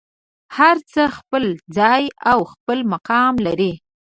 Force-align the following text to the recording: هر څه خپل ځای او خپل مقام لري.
هر 0.57 0.77
څه 0.91 1.03
خپل 1.17 1.43
ځای 1.77 2.03
او 2.31 2.39
خپل 2.51 2.79
مقام 2.93 3.33
لري. 3.45 3.73